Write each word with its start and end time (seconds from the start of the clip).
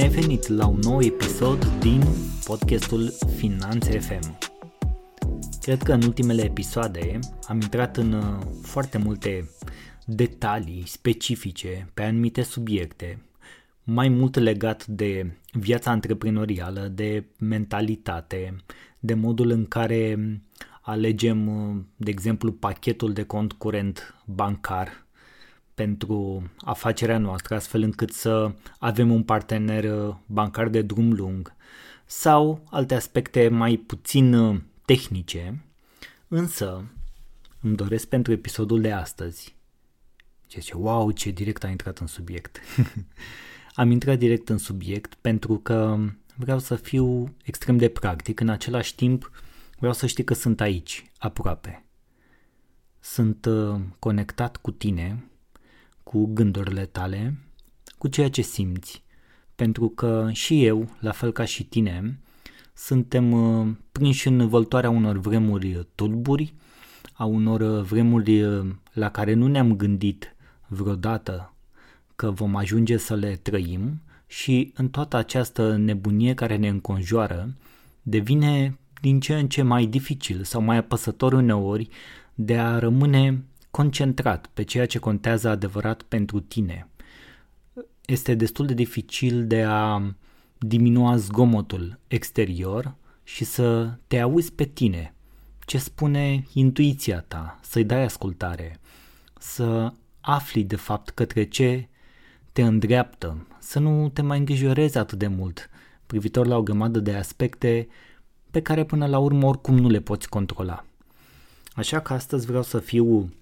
Salutare 0.00 0.20
și 0.20 0.20
bine 0.20 0.20
ai 0.20 0.26
venit 0.26 0.46
la 0.46 0.66
un 0.66 0.78
nou 0.78 1.02
episod 1.02 1.64
din 1.80 2.02
podcastul 2.44 3.12
Finanțe 3.36 3.98
FM. 3.98 4.38
Cred 5.60 5.82
că 5.82 5.92
în 5.92 6.02
ultimele 6.02 6.42
episoade 6.42 7.18
am 7.48 7.60
intrat 7.60 7.96
în 7.96 8.12
uh, 8.12 8.38
foarte 8.62 8.98
multe 8.98 9.50
detalii 10.06 10.82
specifice 10.86 11.90
pe 11.94 12.02
anumite 12.02 12.42
subiecte, 12.42 13.22
mai 13.84 14.08
mult 14.08 14.38
legat 14.38 14.86
de 14.86 15.36
viața 15.52 15.90
antreprenorială, 15.90 16.80
de 16.80 17.24
mentalitate, 17.38 18.56
de 18.98 19.14
modul 19.14 19.50
în 19.50 19.66
care 19.66 20.18
alegem, 20.80 21.46
uh, 21.48 21.76
de 21.96 22.10
exemplu, 22.10 22.52
pachetul 22.52 23.12
de 23.12 23.22
cont 23.22 23.52
curent 23.52 24.14
bancar 24.26 25.06
pentru 25.80 26.50
afacerea 26.58 27.18
noastră, 27.18 27.54
astfel 27.54 27.82
încât 27.82 28.12
să 28.12 28.52
avem 28.78 29.10
un 29.10 29.22
partener 29.22 29.84
uh, 29.84 30.14
bancar 30.26 30.68
de 30.68 30.82
drum 30.82 31.12
lung 31.12 31.54
sau 32.04 32.64
alte 32.70 32.94
aspecte 32.94 33.48
mai 33.48 33.76
puțin 33.76 34.34
uh, 34.34 34.60
tehnice, 34.84 35.64
însă 36.28 36.84
îmi 37.60 37.76
doresc 37.76 38.06
pentru 38.06 38.32
episodul 38.32 38.80
de 38.80 38.92
astăzi. 38.92 39.56
Ce 40.46 40.60
zice, 40.60 40.76
wow, 40.76 41.10
ce 41.10 41.30
direct 41.30 41.64
a 41.64 41.68
intrat 41.68 41.98
în 41.98 42.06
subiect. 42.06 42.60
Am 43.74 43.90
intrat 43.90 44.18
direct 44.18 44.48
în 44.48 44.58
subiect 44.58 45.14
pentru 45.14 45.58
că 45.58 45.98
vreau 46.36 46.58
să 46.58 46.74
fiu 46.74 47.34
extrem 47.44 47.76
de 47.76 47.88
practic, 47.88 48.40
în 48.40 48.48
același 48.48 48.94
timp 48.94 49.30
vreau 49.78 49.92
să 49.92 50.06
știi 50.06 50.24
că 50.24 50.34
sunt 50.34 50.60
aici, 50.60 51.10
aproape. 51.18 51.84
Sunt 52.98 53.44
uh, 53.44 53.80
conectat 53.98 54.56
cu 54.56 54.70
tine 54.70 55.24
cu 56.10 56.30
gândurile 56.32 56.84
tale, 56.84 57.38
cu 57.98 58.08
ceea 58.08 58.30
ce 58.30 58.42
simți, 58.42 59.02
pentru 59.54 59.88
că 59.88 60.28
și 60.32 60.64
eu, 60.64 60.88
la 61.00 61.10
fel 61.10 61.32
ca 61.32 61.44
și 61.44 61.64
tine, 61.64 62.20
suntem 62.74 63.32
uh, 63.32 63.68
prinși 63.92 64.28
în 64.28 64.48
văltoarea 64.48 64.90
unor 64.90 65.18
vremuri 65.18 65.86
tulburi, 65.94 66.54
a 67.12 67.24
unor 67.24 67.60
uh, 67.60 67.82
vremuri 67.82 68.42
uh, 68.42 68.66
la 68.92 69.10
care 69.10 69.34
nu 69.34 69.46
ne-am 69.46 69.76
gândit 69.76 70.36
vreodată 70.66 71.54
că 72.16 72.30
vom 72.30 72.56
ajunge 72.56 72.96
să 72.96 73.14
le 73.14 73.38
trăim 73.42 74.00
și 74.26 74.72
în 74.76 74.88
toată 74.88 75.16
această 75.16 75.76
nebunie 75.76 76.34
care 76.34 76.56
ne 76.56 76.68
înconjoară 76.68 77.54
devine 78.02 78.78
din 79.00 79.20
ce 79.20 79.34
în 79.38 79.48
ce 79.48 79.62
mai 79.62 79.86
dificil 79.86 80.44
sau 80.44 80.62
mai 80.62 80.76
apăsător 80.76 81.32
uneori 81.32 81.88
de 82.34 82.58
a 82.58 82.78
rămâne 82.78 83.44
concentrat 83.70 84.50
pe 84.54 84.62
ceea 84.62 84.86
ce 84.86 84.98
contează 84.98 85.48
adevărat 85.48 86.02
pentru 86.02 86.40
tine. 86.40 86.88
Este 88.04 88.34
destul 88.34 88.66
de 88.66 88.74
dificil 88.74 89.46
de 89.46 89.62
a 89.62 90.14
diminua 90.58 91.16
zgomotul 91.16 91.98
exterior 92.06 92.94
și 93.22 93.44
să 93.44 93.94
te 94.06 94.18
auzi 94.18 94.52
pe 94.52 94.64
tine, 94.64 95.14
ce 95.66 95.78
spune 95.78 96.46
intuiția 96.52 97.20
ta, 97.20 97.58
să-i 97.62 97.84
dai 97.84 98.02
ascultare, 98.04 98.80
să 99.38 99.92
afli 100.20 100.64
de 100.64 100.76
fapt 100.76 101.10
către 101.10 101.44
ce 101.44 101.88
te 102.52 102.62
îndreaptă, 102.62 103.46
să 103.58 103.78
nu 103.78 104.08
te 104.08 104.22
mai 104.22 104.38
îngrijorezi 104.38 104.98
atât 104.98 105.18
de 105.18 105.26
mult 105.26 105.70
privitor 106.10 106.46
la 106.46 106.56
o 106.56 106.62
grămadă 106.62 107.00
de 107.00 107.14
aspecte 107.14 107.88
pe 108.50 108.62
care 108.62 108.84
până 108.84 109.06
la 109.06 109.18
urmă 109.18 109.46
oricum 109.46 109.76
nu 109.76 109.88
le 109.88 110.00
poți 110.00 110.28
controla. 110.28 110.84
Așa 111.74 112.00
că 112.00 112.12
astăzi 112.12 112.46
vreau 112.46 112.62
să 112.62 112.78
fiu 112.78 113.32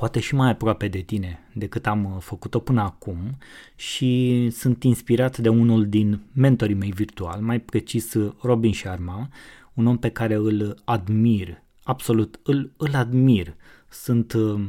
poate 0.00 0.20
și 0.20 0.34
mai 0.34 0.50
aproape 0.50 0.88
de 0.88 0.98
tine 0.98 1.38
decât 1.54 1.86
am 1.86 2.04
uh, 2.04 2.16
făcut-o 2.20 2.58
până 2.58 2.80
acum 2.80 3.36
și 3.76 4.48
sunt 4.50 4.82
inspirat 4.82 5.38
de 5.38 5.48
unul 5.48 5.88
din 5.88 6.20
mentorii 6.32 6.74
mei 6.74 6.90
virtual, 6.90 7.40
mai 7.40 7.60
precis 7.60 8.14
uh, 8.14 8.32
Robin 8.42 8.72
Sharma, 8.72 9.28
un 9.74 9.86
om 9.86 9.98
pe 9.98 10.08
care 10.08 10.34
îl 10.34 10.82
admir, 10.84 11.62
absolut 11.82 12.40
îl, 12.42 12.72
îl 12.76 12.94
admir. 12.94 13.54
Sunt 13.88 14.32
uh, 14.32 14.60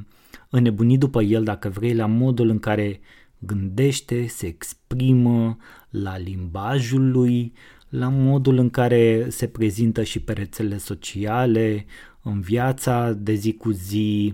înnebunit 0.50 1.00
după 1.00 1.22
el, 1.22 1.44
dacă 1.44 1.69
vrei, 1.69 1.96
la 1.96 2.06
modul 2.06 2.50
în 2.50 2.59
care 2.59 3.00
gândește, 3.40 4.28
se 4.28 4.46
exprimă, 4.46 5.58
la 5.90 6.18
limbajul 6.18 7.12
lui, 7.12 7.53
la 7.90 8.09
modul 8.09 8.58
în 8.58 8.69
care 8.69 9.30
se 9.30 9.48
prezintă 9.48 10.03
și 10.03 10.19
pe 10.19 10.34
rețele 10.34 10.78
sociale, 10.78 11.86
în 12.22 12.40
viața 12.40 13.12
de 13.12 13.34
zi 13.34 13.53
cu 13.53 13.72
zi, 13.72 14.34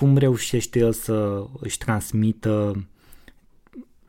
cum 0.00 0.16
reușește 0.16 0.78
el 0.78 0.92
să 0.92 1.46
își 1.58 1.78
transmită 1.78 2.86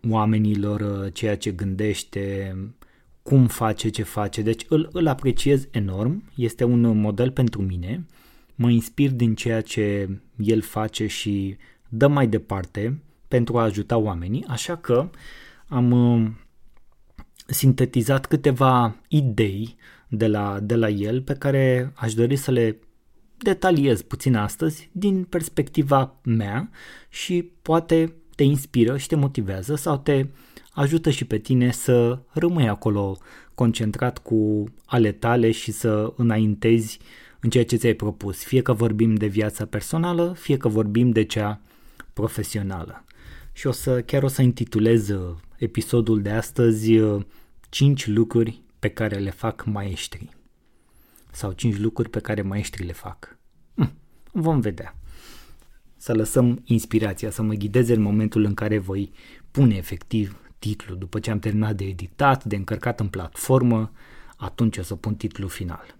oamenilor 0.10 0.80
uh, 0.80 1.14
ceea 1.14 1.38
ce 1.38 1.52
gândește, 1.52 2.56
cum 3.22 3.48
face 3.48 3.90
ce 3.90 4.04
face. 4.04 4.42
Deci 4.42 4.66
îl, 4.70 4.90
îl 4.92 5.08
apreciez 5.08 5.68
enorm, 5.72 6.24
este 6.36 6.64
un 6.64 6.98
model 7.00 7.32
pentru 7.32 7.62
mine, 7.62 8.06
mă 8.56 8.70
inspir 8.70 9.12
din 9.12 9.36
ceea 9.36 9.62
ce 9.62 10.10
el 10.38 10.62
face 10.62 11.08
și 11.08 11.58
dă 11.90 12.08
mai 12.08 12.28
departe 12.28 13.02
pentru 13.28 13.58
a 13.58 13.64
ajuta 13.64 13.98
oamenii, 13.98 14.46
așa 14.48 14.76
că 14.76 15.10
am 15.68 15.92
uh, 15.92 16.32
sintetizat 17.46 18.26
câteva 18.26 18.96
idei 19.08 19.76
de 20.08 20.28
la, 20.28 20.60
de 20.60 20.76
la 20.76 20.90
el 20.90 21.22
pe 21.22 21.34
care 21.34 21.92
aș 21.96 22.14
dori 22.14 22.36
să 22.36 22.52
le 22.52 22.80
detaliez 23.42 24.02
puțin 24.02 24.36
astăzi 24.36 24.90
din 24.92 25.24
perspectiva 25.24 26.20
mea 26.24 26.70
și 27.10 27.52
poate 27.62 28.14
te 28.36 28.44
inspiră 28.44 28.98
și 28.98 29.08
te 29.08 29.16
motivează 29.16 29.76
sau 29.76 29.98
te 29.98 30.26
ajută 30.74 31.10
și 31.10 31.26
pe 31.26 31.38
tine 31.38 31.72
să 31.72 32.20
rămâi 32.32 32.70
acolo 32.70 33.18
concentrat 33.56 34.18
cu 34.18 34.64
ale 34.86 35.12
tale 35.12 35.52
și 35.52 35.72
să 35.72 36.14
înaintezi 36.16 37.00
în 37.40 37.50
ceea 37.50 37.66
ce 37.66 37.76
ți-ai 37.76 37.94
propus, 37.94 38.44
fie 38.44 38.62
că 38.62 38.74
vorbim 38.74 39.16
de 39.16 39.28
viața 39.28 39.66
personală, 39.66 40.36
fie 40.38 40.58
că 40.58 40.68
vorbim 40.68 41.10
de 41.10 41.24
cea 41.24 41.62
profesională. 42.14 43.06
Și 43.54 43.68
o 43.68 43.72
să 43.72 44.02
chiar 44.02 44.24
o 44.24 44.28
să 44.28 44.42
intitulez 44.42 45.10
episodul 45.58 46.22
de 46.22 46.30
astăzi 46.30 47.00
5 47.70 48.08
lucruri 48.08 48.62
pe 48.80 48.88
care 48.90 49.18
le 49.18 49.30
fac 49.30 49.66
maestrii 49.66 50.40
sau 51.32 51.52
5 51.52 51.78
lucruri 51.78 52.10
pe 52.10 52.20
care 52.20 52.42
maestrii 52.42 52.86
le 52.86 52.94
fac. 52.94 53.38
Hm, 53.76 53.94
vom 54.32 54.60
vedea. 54.60 54.96
Să 55.98 56.14
lăsăm 56.14 56.62
inspirația 56.66 57.30
să 57.30 57.42
mă 57.42 57.54
ghideze 57.54 57.94
în 57.94 58.02
momentul 58.02 58.44
în 58.44 58.54
care 58.54 58.78
voi 58.78 59.12
pune 59.52 59.76
efectiv 59.76 60.42
titlul. 60.60 60.98
După 60.98 61.20
ce 61.20 61.32
am 61.32 61.40
terminat 61.40 61.76
de 61.76 61.84
editat, 61.84 62.44
de 62.44 62.56
încărcat 62.56 63.00
în 63.00 63.08
platformă, 63.08 63.92
atunci 64.38 64.78
o 64.78 64.82
să 64.82 64.96
pun 64.96 65.16
titlul 65.16 65.50
final. 65.50 65.96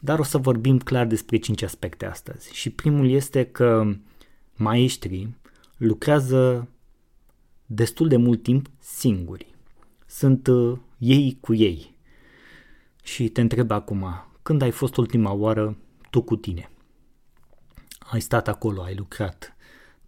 Dar 0.00 0.18
o 0.18 0.22
să 0.22 0.38
vorbim 0.38 0.78
clar 0.78 1.06
despre 1.06 1.36
5 1.36 1.62
aspecte 1.62 2.06
astăzi. 2.06 2.54
Și 2.54 2.70
primul 2.70 3.10
este 3.10 3.44
că 3.44 3.96
maestrii 4.54 5.36
lucrează 5.76 6.68
destul 7.66 8.08
de 8.08 8.16
mult 8.16 8.42
timp 8.42 8.70
singuri. 8.78 9.54
Sunt 10.06 10.46
uh, 10.46 10.78
ei 10.98 11.36
cu 11.40 11.54
ei. 11.54 11.96
Și 13.02 13.28
te 13.28 13.40
întreb 13.40 13.70
acum, 13.70 14.06
când 14.42 14.62
ai 14.62 14.70
fost 14.70 14.96
ultima 14.96 15.32
oară 15.32 15.76
tu 16.10 16.22
cu 16.22 16.36
tine? 16.36 16.70
Ai 17.98 18.20
stat 18.20 18.48
acolo, 18.48 18.82
ai 18.82 18.94
lucrat, 18.94 19.56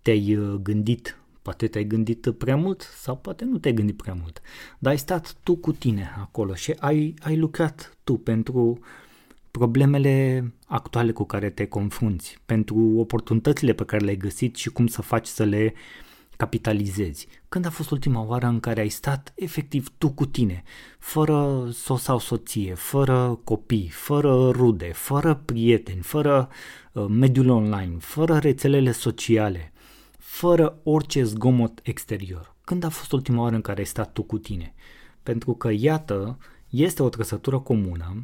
te-ai 0.03 0.37
uh, 0.37 0.55
gândit, 0.55 1.19
poate 1.43 1.67
te-ai 1.67 1.85
gândit 1.85 2.31
prea 2.39 2.57
mult 2.57 2.81
sau 2.81 3.17
poate 3.17 3.45
nu 3.45 3.59
te-ai 3.59 3.75
gândit 3.75 3.97
prea 3.97 4.15
mult, 4.15 4.41
dar 4.79 4.93
ai 4.93 4.99
stat 4.99 5.35
tu 5.43 5.57
cu 5.57 5.73
tine 5.73 6.15
acolo 6.19 6.55
și 6.55 6.75
ai, 6.79 7.15
ai 7.21 7.37
lucrat 7.37 7.97
tu 8.05 8.17
pentru 8.17 8.79
problemele 9.51 10.45
actuale 10.67 11.13
cu 11.13 11.25
care 11.25 11.51
te 11.51 11.67
confrunți, 11.67 12.39
pentru 12.47 12.95
oportunitățile 12.97 13.73
pe 13.73 13.85
care 13.85 14.05
le-ai 14.05 14.17
găsit 14.17 14.57
și 14.57 14.71
cum 14.71 14.87
să 14.87 15.03
faci 15.03 15.27
să 15.27 15.45
le 15.45 15.73
uh, 15.75 16.04
capitalizezi. 16.37 17.29
Când 17.49 17.67
a 17.67 17.71
fost 17.71 17.91
ultima 17.91 18.23
oară 18.23 18.47
în 18.47 18.61
care 18.61 18.81
ai 18.81 18.89
stat 18.89 19.33
efectiv 19.37 19.89
tu 19.99 20.11
cu 20.11 20.27
tine, 20.27 20.63
fără 20.99 21.69
soț 21.73 22.01
sau 22.01 22.19
soție, 22.19 22.75
fără 22.75 23.41
copii, 23.45 23.89
fără 23.89 24.51
rude, 24.51 24.93
fără 24.93 25.43
prieteni, 25.45 26.01
fără 26.01 26.49
uh, 26.93 27.07
mediul 27.09 27.49
online, 27.49 27.97
fără 27.99 28.39
rețelele 28.39 28.93
sociale, 28.93 29.73
fără 30.19 30.79
orice 30.83 31.23
zgomot 31.23 31.81
exterior? 31.83 32.55
Când 32.65 32.85
a 32.85 32.89
fost 32.89 33.13
ultima 33.13 33.43
oară 33.43 33.55
în 33.55 33.61
care 33.61 33.79
ai 33.79 33.87
stat 33.87 34.13
tu 34.13 34.23
cu 34.23 34.39
tine? 34.39 34.75
Pentru 35.23 35.53
că, 35.53 35.71
iată, 35.73 36.39
este 36.69 37.03
o 37.03 37.09
trăsătură 37.09 37.59
comună 37.59 38.23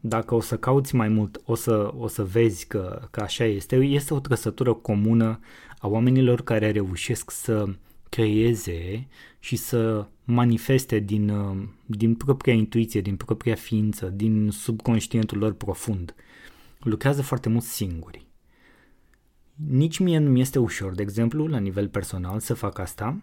dacă 0.00 0.34
o 0.34 0.40
să 0.40 0.56
cauți 0.56 0.94
mai 0.94 1.08
mult, 1.08 1.40
o 1.44 1.54
să, 1.54 1.92
o 1.96 2.06
să 2.06 2.24
vezi 2.24 2.66
că, 2.66 3.08
că 3.10 3.20
așa 3.20 3.44
este. 3.44 3.76
Este 3.76 4.14
o 4.14 4.20
trăsătură 4.20 4.74
comună 4.74 5.40
a 5.78 5.88
oamenilor 5.88 6.42
care 6.42 6.70
reușesc 6.70 7.30
să 7.30 7.66
creeze 8.08 9.08
și 9.38 9.56
să 9.56 10.06
manifeste 10.24 10.98
din, 10.98 11.32
din 11.86 12.14
propria 12.14 12.52
intuiție, 12.52 13.00
din 13.00 13.16
propria 13.16 13.54
ființă, 13.54 14.06
din 14.06 14.50
subconștientul 14.50 15.38
lor 15.38 15.52
profund. 15.52 16.14
Lucrează 16.78 17.22
foarte 17.22 17.48
mult 17.48 17.64
singuri. 17.64 18.26
Nici 19.54 19.98
mie 19.98 20.18
nu 20.18 20.30
mi 20.30 20.40
este 20.40 20.58
ușor, 20.58 20.94
de 20.94 21.02
exemplu, 21.02 21.46
la 21.46 21.58
nivel 21.58 21.88
personal, 21.88 22.40
să 22.40 22.54
fac 22.54 22.78
asta, 22.78 23.22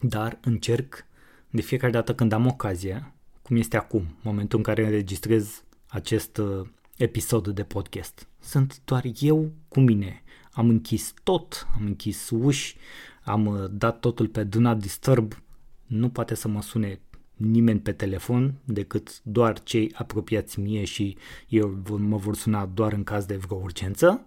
dar 0.00 0.38
încerc 0.42 1.06
de 1.50 1.60
fiecare 1.60 1.92
dată 1.92 2.14
când 2.14 2.32
am 2.32 2.46
ocazia, 2.46 3.14
cum 3.46 3.56
este 3.56 3.76
acum, 3.76 4.06
momentul 4.22 4.58
în 4.58 4.64
care 4.64 4.84
înregistrez 4.84 5.64
acest 5.86 6.36
uh, 6.36 6.66
episod 6.96 7.48
de 7.48 7.62
podcast. 7.62 8.28
Sunt 8.40 8.80
doar 8.84 9.04
eu 9.20 9.52
cu 9.68 9.80
mine. 9.80 10.22
Am 10.52 10.68
închis 10.68 11.14
tot, 11.22 11.66
am 11.76 11.86
închis 11.86 12.30
uși, 12.30 12.76
am 13.24 13.46
uh, 13.46 13.64
dat 13.70 14.00
totul 14.00 14.28
pe 14.28 14.44
Do 14.44 14.60
Not 14.60 14.78
Disturb, 14.78 15.42
nu 15.86 16.08
poate 16.08 16.34
să 16.34 16.48
mă 16.48 16.62
sune 16.62 17.00
nimeni 17.34 17.80
pe 17.80 17.92
telefon 17.92 18.54
decât 18.64 19.22
doar 19.22 19.62
cei 19.62 19.92
apropiați 19.94 20.60
mie 20.60 20.84
și 20.84 21.16
eu 21.48 21.82
mă 21.98 22.16
vor 22.16 22.36
suna 22.36 22.66
doar 22.66 22.92
în 22.92 23.04
caz 23.04 23.24
de 23.24 23.36
vreo 23.36 23.56
urgență. 23.56 24.26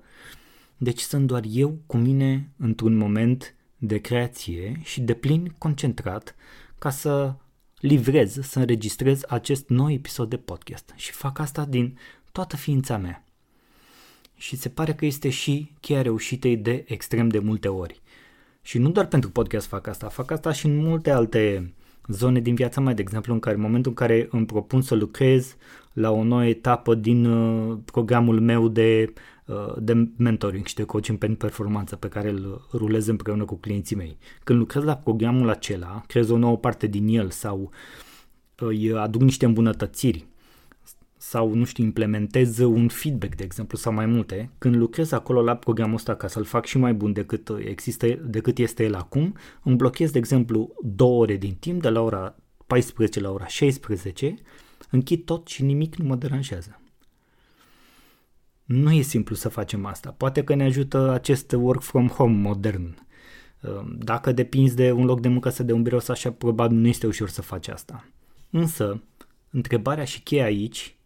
Deci 0.77 0.99
sunt 0.99 1.27
doar 1.27 1.43
eu 1.49 1.77
cu 1.85 1.97
mine 1.97 2.51
într-un 2.57 2.97
moment 2.97 3.55
de 3.77 3.97
creație 3.97 4.79
și 4.83 5.01
de 5.01 5.13
plin 5.13 5.55
concentrat 5.57 6.35
ca 6.77 6.89
să 6.89 7.35
livrez, 7.79 8.37
să 8.41 8.59
înregistrez 8.59 9.21
acest 9.27 9.69
nou 9.69 9.91
episod 9.91 10.29
de 10.29 10.37
podcast 10.37 10.93
și 10.95 11.11
fac 11.11 11.39
asta 11.39 11.65
din 11.65 11.97
toată 12.31 12.55
ființa 12.55 12.97
mea. 12.97 13.23
Și 14.35 14.55
se 14.55 14.69
pare 14.69 14.93
că 14.93 15.05
este 15.05 15.29
și 15.29 15.71
cheia 15.79 16.01
reușitei 16.01 16.57
de 16.57 16.83
extrem 16.87 17.27
de 17.27 17.39
multe 17.39 17.67
ori. 17.67 18.01
Și 18.61 18.77
nu 18.77 18.89
doar 18.89 19.05
pentru 19.05 19.29
podcast 19.29 19.67
fac 19.67 19.87
asta, 19.87 20.07
fac 20.07 20.31
asta 20.31 20.51
și 20.51 20.65
în 20.65 20.75
multe 20.75 21.11
alte 21.11 21.73
zone 22.07 22.39
din 22.39 22.55
viața 22.55 22.81
mea, 22.81 22.93
de 22.93 23.01
exemplu, 23.01 23.33
în 23.33 23.39
care 23.39 23.55
în 23.55 23.61
momentul 23.61 23.91
în 23.91 23.97
care 23.97 24.27
îmi 24.31 24.45
propun 24.45 24.81
să 24.81 24.95
lucrez 24.95 25.55
la 25.93 26.11
o 26.11 26.23
nouă 26.23 26.45
etapă 26.45 26.95
din 26.95 27.25
uh, 27.25 27.77
programul 27.85 28.39
meu 28.39 28.67
de, 28.67 29.13
uh, 29.13 29.21
de 29.79 30.09
mentoring 30.17 30.65
și 30.65 30.75
de 30.75 30.83
coaching 30.83 31.17
pentru 31.17 31.37
performanță 31.37 31.95
pe 31.95 32.07
care 32.07 32.29
îl 32.29 32.67
rulez 32.73 33.07
împreună 33.07 33.45
cu 33.45 33.55
clienții 33.55 33.95
mei. 33.95 34.17
Când 34.43 34.59
lucrez 34.59 34.83
la 34.83 34.95
programul 34.95 35.49
acela, 35.49 36.03
creez 36.07 36.29
o 36.29 36.37
nouă 36.37 36.57
parte 36.57 36.87
din 36.87 37.07
el 37.07 37.29
sau 37.29 37.71
îi 38.55 38.93
aduc 38.93 39.21
niște 39.21 39.45
îmbunătățiri 39.45 40.27
sau, 41.21 41.53
nu 41.53 41.63
știu, 41.63 41.83
implementez 41.83 42.57
un 42.57 42.87
feedback, 42.87 43.35
de 43.35 43.43
exemplu, 43.43 43.77
sau 43.77 43.93
mai 43.93 44.05
multe, 44.05 44.49
când 44.57 44.75
lucrez 44.75 45.11
acolo 45.11 45.41
la 45.41 45.55
programul 45.55 45.95
ăsta 45.95 46.15
ca 46.15 46.27
să-l 46.27 46.43
fac 46.43 46.65
și 46.65 46.77
mai 46.77 46.93
bun 46.93 47.13
decât, 47.13 47.49
există, 47.65 48.07
decât 48.07 48.57
este 48.57 48.83
el 48.83 48.95
acum, 48.95 49.35
îmi 49.63 49.75
blochez, 49.75 50.11
de 50.11 50.17
exemplu, 50.17 50.73
două 50.81 51.21
ore 51.21 51.35
din 51.35 51.55
timp, 51.59 51.81
de 51.81 51.89
la 51.89 52.01
ora 52.01 52.35
14 52.67 53.19
la 53.19 53.31
ora 53.31 53.47
16, 53.47 54.35
închid 54.89 55.25
tot 55.25 55.47
și 55.47 55.63
nimic 55.63 55.95
nu 55.95 56.05
mă 56.05 56.15
deranjează. 56.15 56.81
Nu 58.69 58.91
e 58.91 59.01
simplu 59.01 59.35
să 59.35 59.49
facem 59.49 59.85
asta. 59.85 60.11
Poate 60.17 60.43
că 60.43 60.55
ne 60.55 60.63
ajută 60.63 61.11
acest 61.11 61.51
work 61.51 61.81
from 61.81 62.07
home 62.07 62.35
modern. 62.35 63.07
Dacă 63.97 64.31
depinzi 64.31 64.75
de 64.75 64.91
un 64.91 65.05
loc 65.05 65.21
de 65.21 65.27
muncă 65.27 65.49
sau 65.49 65.65
de 65.65 65.73
un 65.73 65.81
birou 65.81 65.99
sau 65.99 66.15
așa, 66.15 66.31
probabil 66.31 66.77
nu 66.77 66.87
este 66.87 67.07
ușor 67.07 67.29
să 67.29 67.41
faci 67.41 67.67
asta. 67.67 68.05
Însă, 68.49 69.03
întrebarea 69.49 70.03
și 70.03 70.21
cheia 70.21 70.43
aici 70.43 70.97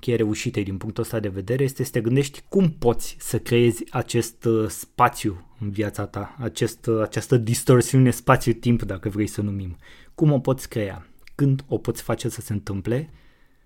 cheie 0.00 0.16
reușite 0.16 0.60
din 0.60 0.76
punctul 0.76 1.02
ăsta 1.02 1.20
de 1.20 1.28
vedere 1.28 1.64
este 1.64 1.84
să 1.84 1.90
te 1.90 2.00
gândești 2.00 2.42
cum 2.48 2.70
poți 2.70 3.16
să 3.18 3.38
creezi 3.38 3.84
acest 3.90 4.44
uh, 4.44 4.68
spațiu 4.68 5.46
în 5.60 5.70
viața 5.70 6.06
ta, 6.06 6.36
acest, 6.38 6.86
uh, 6.86 7.00
această 7.02 7.36
distorsiune 7.36 8.10
spațiu-timp, 8.10 8.82
dacă 8.82 9.08
vrei 9.08 9.26
să 9.26 9.40
numim. 9.40 9.76
Cum 10.14 10.32
o 10.32 10.38
poți 10.38 10.68
crea? 10.68 11.06
Când 11.34 11.64
o 11.68 11.78
poți 11.78 12.02
face 12.02 12.28
să 12.28 12.40
se 12.40 12.52
întâmple? 12.52 13.10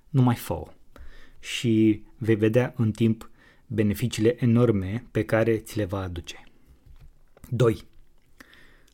Nu 0.09 0.23
mai 0.23 0.35
fă 0.35 0.65
Și 1.41 2.03
vei 2.19 2.35
vedea 2.35 2.75
în 2.77 2.91
timp 2.91 3.31
beneficiile 3.67 4.37
enorme 4.45 5.05
pe 5.11 5.25
care 5.25 5.57
ți 5.57 5.77
le 5.77 5.85
va 5.85 6.01
aduce. 6.01 6.45
2. 7.49 7.85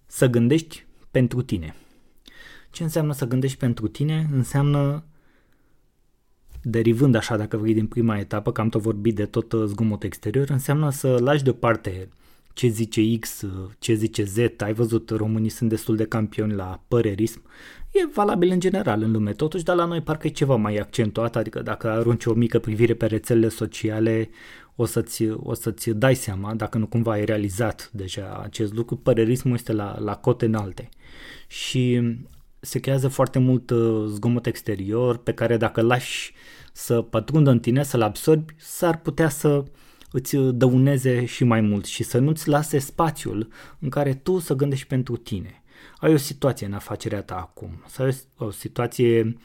Să 0.07 0.27
gândești 0.27 0.85
pentru 1.11 1.43
tine. 1.43 1.75
Ce 2.71 2.83
înseamnă 2.83 3.13
să 3.13 3.27
gândești 3.27 3.59
pentru 3.59 3.89
tine? 3.89 4.29
Înseamnă 4.33 5.05
derivând 6.63 7.15
așa, 7.15 7.37
dacă 7.37 7.57
vrei, 7.57 7.75
din 7.75 7.87
prima 7.87 8.19
etapă, 8.19 8.53
că 8.53 8.61
am 8.61 8.69
tot 8.69 8.81
vorbit 8.81 9.15
de 9.15 9.27
tot 9.27 9.53
uh, 9.53 9.65
zgomot 9.67 10.03
exterior, 10.03 10.51
înseamnă 10.51 10.91
să 10.91 11.19
lași 11.21 11.43
deoparte 11.43 12.09
ce 12.53 12.69
zice 12.69 13.19
X, 13.19 13.41
uh, 13.43 13.71
ce 13.79 13.95
zice 13.95 14.25
Z, 14.25 14.37
ai 14.59 14.73
văzut, 14.73 15.11
românii 15.11 15.49
sunt 15.49 15.69
destul 15.69 15.97
de 15.97 16.07
campioni 16.07 16.55
la 16.55 16.83
părerism, 16.89 17.43
e 18.03 18.11
valabil 18.13 18.51
în 18.51 18.61
general 18.61 19.03
în 19.03 19.13
lume 19.13 19.33
totuși, 19.33 19.65
dar 19.65 19.77
la 19.77 19.85
noi 19.85 20.01
parcă 20.01 20.27
e 20.27 20.31
ceva 20.31 20.57
mai 20.57 20.77
accentuat, 20.77 21.37
adică 21.37 21.63
dacă 21.63 21.91
arunci 21.91 22.25
o 22.25 22.33
mică 22.33 22.59
privire 22.59 22.95
pe 22.95 23.07
rețelele 23.07 23.49
sociale, 23.49 24.31
o 24.77 24.85
să-ți, 24.85 25.29
o 25.31 25.55
să-ți 25.55 25.91
dai 25.91 26.15
seama, 26.15 26.55
dacă 26.55 26.79
nu 26.79 26.87
cumva 26.87 27.13
ai 27.13 27.25
realizat 27.25 27.91
deja 27.93 28.41
acest 28.45 28.75
lucru, 28.75 28.97
părerismul 28.97 29.55
este 29.55 29.73
la, 29.73 29.99
la 29.99 30.17
cote 30.17 30.45
înalte. 30.45 30.89
Și 31.47 32.01
se 32.61 32.79
creează 32.79 33.09
foarte 33.09 33.39
mult 33.39 33.71
uh, 33.71 34.05
zgomot 34.07 34.47
exterior 34.47 35.17
pe 35.17 35.33
care 35.33 35.57
dacă 35.57 35.81
lași 35.81 36.33
să 36.73 37.03
pătrundă 37.03 37.51
în 37.51 37.59
tine, 37.59 37.83
să-l 37.83 38.03
absorbi, 38.03 38.55
s-ar 38.57 39.01
putea 39.01 39.29
să 39.29 39.65
îți 40.11 40.37
dăuneze 40.37 41.25
și 41.25 41.45
mai 41.45 41.61
mult 41.61 41.85
și 41.85 42.03
să 42.03 42.19
nu-ți 42.19 42.49
lase 42.49 42.79
spațiul 42.79 43.49
în 43.79 43.89
care 43.89 44.15
tu 44.15 44.39
să 44.39 44.55
gândești 44.55 44.87
pentru 44.87 45.17
tine. 45.17 45.63
Ai 45.99 46.13
o 46.13 46.17
situație 46.17 46.67
în 46.67 46.73
afacerea 46.73 47.23
ta 47.23 47.37
acum, 47.37 47.83
să 47.87 48.03
ai 48.03 48.17
o 48.37 48.51
situație 48.51 49.37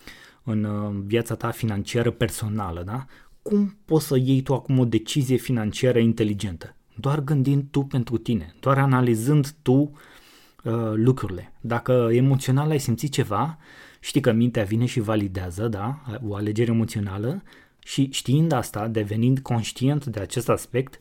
în 0.44 0.64
uh, 0.64 1.02
viața 1.06 1.36
ta 1.36 1.52
financiară 1.52 2.12
personală, 2.12 2.84
da? 2.84 3.06
Cum 3.42 3.78
poți 3.86 4.08
să 4.08 4.18
iei 4.18 4.42
tu 4.42 4.54
acum 4.54 4.80
o 4.80 4.86
decizie 4.86 5.36
financiară 5.36 6.00
inteligentă? 6.00 6.76
Doar 6.96 7.20
gândind 7.20 7.64
tu 7.72 7.84
pentru 7.84 8.18
tine, 8.18 8.56
doar 8.60 8.78
analizând 8.78 9.54
tu 9.62 9.74
uh, 9.74 10.92
lucrurile. 10.94 11.54
Dacă 11.62 12.10
emoțional 12.12 12.70
ai 12.70 12.80
simțit 12.80 13.12
ceva, 13.12 13.58
Știi 14.04 14.22
că 14.22 14.32
mintea 14.32 14.64
vine 14.64 14.86
și 14.86 15.00
validează, 15.00 15.68
da, 15.68 16.02
o 16.28 16.36
alegere 16.36 16.72
emoțională 16.72 17.44
și 17.80 18.10
știind 18.12 18.52
asta, 18.52 18.88
devenind 18.88 19.40
conștient 19.40 20.06
de 20.06 20.20
acest 20.20 20.50
aspect, 20.50 21.00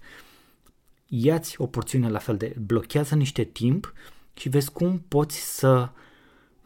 ia-ți 1.07 1.61
o 1.61 1.67
porțiune 1.67 2.09
la 2.09 2.19
fel 2.19 2.37
de 2.37 2.55
blochează 2.67 3.15
niște 3.15 3.45
timp 3.45 3.93
și 4.35 4.49
vezi 4.49 4.73
cum 4.73 5.05
poți 5.09 5.57
să 5.57 5.89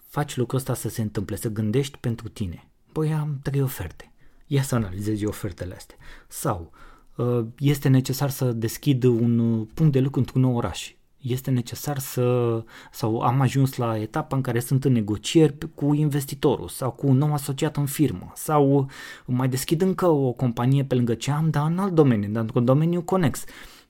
faci 0.07 0.37
lucrul 0.37 0.59
ăsta 0.59 0.75
să 0.75 0.89
se 0.89 1.03
întâmple, 1.03 1.37
să 1.37 1.49
gândești 1.49 1.99
pentru 1.99 2.29
tine. 2.29 2.69
Băi, 2.93 3.13
am 3.13 3.39
trei 3.43 3.63
oferte. 3.63 4.13
Ia 4.47 4.63
să 4.63 4.75
analizezi 4.75 5.27
ofertele 5.27 5.75
astea. 5.75 5.97
Sau 6.29 6.73
uh, 7.17 7.45
este 7.59 7.89
necesar 7.89 8.31
să 8.31 8.53
deschid 8.53 9.03
un 9.05 9.39
uh, 9.39 9.67
punct 9.75 9.93
de 9.93 10.01
lucru 10.01 10.19
într-un 10.19 10.41
nou 10.41 10.57
oraș 10.57 10.95
este 11.31 11.51
necesar 11.51 11.99
să, 11.99 12.63
sau 12.93 13.21
am 13.21 13.41
ajuns 13.41 13.77
la 13.77 13.99
etapa 13.99 14.37
în 14.37 14.43
care 14.43 14.61
sunt 14.61 14.85
în 14.85 14.93
negocieri 14.93 15.57
cu 15.75 15.95
investitorul 15.95 16.69
sau 16.69 16.91
cu 16.91 17.07
un 17.07 17.17
nou 17.17 17.33
asociat 17.33 17.77
în 17.77 17.87
firmă 17.87 18.33
sau 18.35 18.91
mai 19.25 19.49
deschid 19.49 19.83
încă 19.83 20.07
o 20.07 20.33
companie 20.33 20.85
pe 20.85 20.95
lângă 20.95 21.15
ce 21.15 21.31
am, 21.31 21.51
dar 21.51 21.71
în 21.71 21.79
alt 21.79 21.93
domeniu, 21.93 22.29
dar 22.29 22.47
în 22.55 22.65
domeniu 22.65 23.03
conex. 23.03 23.45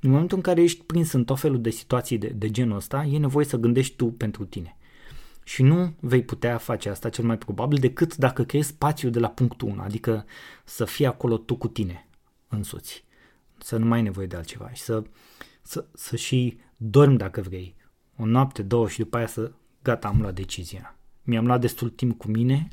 În 0.05 0.11
momentul 0.11 0.37
în 0.37 0.43
care 0.43 0.63
ești 0.63 0.85
prins 0.85 1.13
în 1.13 1.25
tot 1.25 1.41
felul 1.41 1.61
de 1.61 1.71
situații 1.71 2.19
de, 2.19 2.27
de 2.27 2.51
genul 2.51 2.77
ăsta, 2.77 3.05
e 3.05 3.19
nevoie 3.19 3.45
să 3.45 3.57
gândești 3.57 3.97
tu 3.97 4.07
pentru 4.07 4.45
tine. 4.45 4.77
Și 5.45 5.63
nu 5.63 5.95
vei 6.01 6.23
putea 6.23 6.59
face 6.59 6.89
asta 6.89 7.09
cel 7.09 7.25
mai 7.25 7.39
probabil 7.39 7.79
decât 7.79 8.17
dacă 8.17 8.45
creezi 8.45 8.69
spațiu 8.69 9.11
de 9.11 9.19
la 9.19 9.29
punctul 9.29 9.69
1, 9.69 9.83
adică 9.83 10.25
să 10.65 10.85
fii 10.85 11.07
acolo 11.07 11.37
tu 11.37 11.57
cu 11.57 11.69
tine 11.69 12.07
însuți. 12.49 13.05
Să 13.59 13.77
nu 13.77 13.87
mai 13.87 13.99
ai 13.99 14.05
nevoie 14.05 14.27
de 14.27 14.37
altceva 14.37 14.71
și 14.73 14.83
să, 14.83 15.03
să, 15.63 15.85
să 15.93 16.17
și 16.17 16.59
dormi 16.77 17.17
dacă 17.17 17.41
vrei, 17.41 17.75
o 18.17 18.25
noapte, 18.25 18.63
două 18.63 18.89
și 18.89 18.99
după 18.99 19.17
aia 19.17 19.27
să 19.27 19.53
gata, 19.83 20.09
am 20.09 20.21
luat 20.21 20.35
decizia. 20.35 20.97
Mi-am 21.23 21.47
luat 21.47 21.61
destul 21.61 21.91
timp 21.91 22.19
cu 22.19 22.29
mine, 22.29 22.69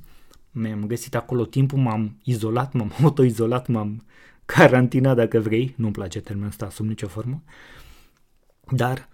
mi-am 0.51 0.87
găsit 0.87 1.15
acolo 1.15 1.45
timpul, 1.45 1.79
m-am 1.79 2.19
izolat, 2.23 2.73
m-am 2.73 2.91
autoizolat, 3.03 3.67
m-am 3.67 4.03
carantinat 4.55 5.15
dacă 5.15 5.39
vrei, 5.39 5.73
nu-mi 5.77 5.91
place 5.91 6.21
termenul 6.21 6.49
ăsta 6.49 6.69
sub 6.69 6.85
nicio 6.85 7.07
formă, 7.07 7.43
dar 8.71 9.09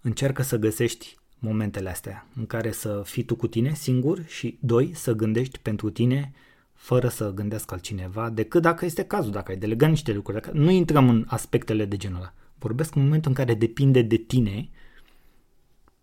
încearcă 0.00 0.42
să 0.42 0.56
găsești 0.56 1.16
momentele 1.38 1.90
astea 1.90 2.26
în 2.36 2.46
care 2.46 2.70
să 2.70 3.02
fii 3.04 3.22
tu 3.22 3.36
cu 3.36 3.46
tine 3.46 3.74
singur 3.74 4.24
și, 4.26 4.58
doi, 4.60 4.94
să 4.94 5.12
gândești 5.12 5.58
pentru 5.58 5.90
tine 5.90 6.32
fără 6.74 7.08
să 7.08 7.32
gândească 7.34 7.74
altcineva, 7.74 8.30
decât 8.30 8.62
dacă 8.62 8.84
este 8.84 9.04
cazul, 9.04 9.32
dacă 9.32 9.50
ai 9.50 9.56
delegat 9.56 9.88
niște 9.88 10.12
lucruri. 10.12 10.40
Dacă... 10.40 10.56
Nu 10.58 10.70
intrăm 10.70 11.08
în 11.08 11.24
aspectele 11.28 11.84
de 11.84 11.96
genul 11.96 12.18
ăla. 12.18 12.34
Vorbesc 12.58 12.94
în 12.94 13.02
momentul 13.02 13.30
în 13.30 13.36
care 13.36 13.54
depinde 13.54 14.02
de 14.02 14.16
tine 14.16 14.68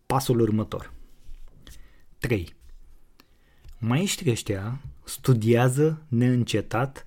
pasul 0.06 0.40
următor. 0.40 0.94
3. 2.18 2.56
Maestrii 3.78 4.32
ăștia 4.32 4.82
studiază 5.04 6.02
neîncetat 6.08 7.06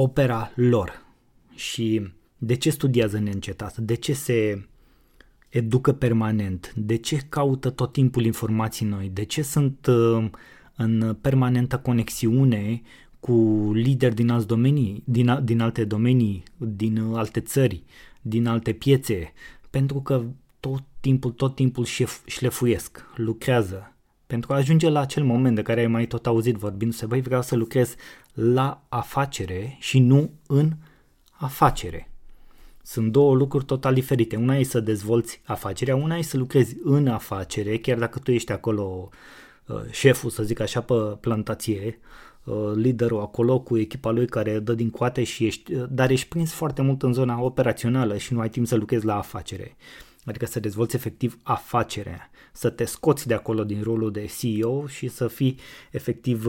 opera 0.00 0.52
lor. 0.54 1.06
Și 1.54 2.10
de 2.38 2.54
ce 2.54 2.70
studiază 2.70 3.18
neîncetat? 3.18 3.76
De 3.76 3.94
ce 3.94 4.12
se 4.12 4.66
educă 5.48 5.92
permanent? 5.92 6.72
De 6.76 6.96
ce 6.96 7.16
caută 7.28 7.70
tot 7.70 7.92
timpul 7.92 8.24
informații 8.24 8.86
noi? 8.86 9.10
De 9.12 9.24
ce 9.24 9.42
sunt 9.42 9.86
uh, 9.86 10.30
în 10.76 11.16
permanentă 11.20 11.78
conexiune 11.78 12.82
cu 13.20 13.70
lideri 13.74 14.14
din 14.14 14.30
alți 14.30 14.46
domenii, 14.46 15.02
din, 15.04 15.38
din 15.44 15.60
alte 15.60 15.84
domenii, 15.84 16.42
din 16.56 16.98
alte 16.98 17.40
țări, 17.40 17.82
din 18.22 18.46
alte 18.46 18.72
piețe, 18.72 19.32
pentru 19.70 20.00
că 20.00 20.24
tot 20.60 20.82
timpul, 21.00 21.30
tot 21.30 21.54
timpul 21.54 21.84
șef, 21.84 22.26
șlefuiesc, 22.26 23.04
lucrează 23.16 23.92
pentru 24.28 24.52
a 24.52 24.56
ajunge 24.56 24.88
la 24.88 25.00
acel 25.00 25.24
moment 25.24 25.54
de 25.54 25.62
care 25.62 25.80
ai 25.80 25.86
mai 25.86 26.06
tot 26.06 26.26
auzit 26.26 26.54
vorbindu-se, 26.54 27.06
băi, 27.06 27.20
vreau 27.20 27.42
să 27.42 27.56
lucrez 27.56 27.94
la 28.32 28.84
afacere 28.88 29.76
și 29.80 29.98
nu 29.98 30.30
în 30.46 30.72
afacere. 31.30 32.10
Sunt 32.82 33.12
două 33.12 33.34
lucruri 33.34 33.64
total 33.64 33.94
diferite. 33.94 34.36
Una 34.36 34.56
e 34.56 34.62
să 34.62 34.80
dezvolți 34.80 35.40
afacerea, 35.44 35.96
una 35.96 36.16
e 36.16 36.22
să 36.22 36.36
lucrezi 36.36 36.76
în 36.82 37.06
afacere, 37.06 37.78
chiar 37.78 37.98
dacă 37.98 38.18
tu 38.18 38.32
ești 38.32 38.52
acolo 38.52 39.08
uh, 39.66 39.80
șeful, 39.90 40.30
să 40.30 40.42
zic 40.42 40.60
așa, 40.60 40.80
pe 40.80 40.94
plantație, 40.94 41.98
uh, 42.44 42.72
liderul 42.74 43.20
acolo 43.20 43.60
cu 43.60 43.78
echipa 43.78 44.10
lui 44.10 44.26
care 44.26 44.58
dă 44.58 44.74
din 44.74 44.90
coate 44.90 45.24
și 45.24 45.46
ești, 45.46 45.74
uh, 45.74 45.84
dar 45.90 46.10
ești 46.10 46.28
prins 46.28 46.52
foarte 46.52 46.82
mult 46.82 47.02
în 47.02 47.12
zona 47.12 47.40
operațională 47.40 48.16
și 48.16 48.32
nu 48.32 48.40
ai 48.40 48.50
timp 48.50 48.66
să 48.66 48.76
lucrezi 48.76 49.04
la 49.04 49.16
afacere. 49.16 49.76
Adică 50.24 50.46
să 50.46 50.60
dezvolți 50.60 50.96
efectiv 50.96 51.38
afacerea, 51.42 52.30
să 52.58 52.70
te 52.70 52.84
scoți 52.84 53.26
de 53.26 53.34
acolo 53.34 53.64
din 53.64 53.82
rolul 53.82 54.12
de 54.12 54.30
CEO 54.38 54.86
și 54.86 55.08
să 55.08 55.28
fii 55.28 55.58
efectiv 55.90 56.46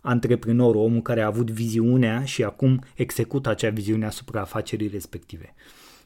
antreprenorul, 0.00 0.82
omul 0.82 1.02
care 1.02 1.20
a 1.20 1.26
avut 1.26 1.50
viziunea 1.50 2.24
și 2.24 2.44
acum 2.44 2.84
execută 2.94 3.48
acea 3.48 3.70
viziune 3.70 4.06
asupra 4.06 4.40
afacerii 4.40 4.88
respective. 4.88 5.54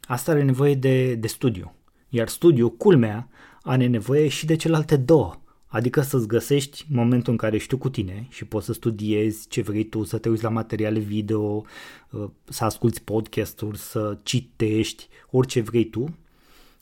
Asta 0.06 0.30
are 0.30 0.42
nevoie 0.42 0.74
de, 0.74 1.14
de 1.14 1.26
studiu. 1.26 1.74
Iar 2.08 2.28
studiu, 2.28 2.70
culmea, 2.70 3.28
are 3.62 3.86
nevoie 3.86 4.28
și 4.28 4.46
de 4.46 4.56
celelalte 4.56 4.96
două. 4.96 5.34
Adică 5.66 6.00
să-ți 6.00 6.26
găsești 6.26 6.84
momentul 6.88 7.32
în 7.32 7.38
care 7.38 7.58
știu 7.58 7.78
cu 7.78 7.90
tine 7.90 8.26
și 8.30 8.44
poți 8.44 8.66
să 8.66 8.72
studiezi 8.72 9.48
ce 9.48 9.62
vrei 9.62 9.84
tu, 9.84 10.04
să 10.04 10.18
te 10.18 10.28
uiți 10.28 10.42
la 10.42 10.48
materiale 10.48 10.98
video, 10.98 11.64
uh, 12.10 12.28
să 12.44 12.64
asculti 12.64 13.00
podcasturi, 13.00 13.78
să 13.78 14.18
citești, 14.22 15.08
orice 15.30 15.60
vrei 15.60 15.84
tu, 15.84 16.16